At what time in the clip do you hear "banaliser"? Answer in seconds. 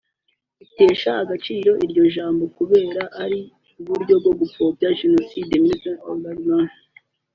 6.23-6.69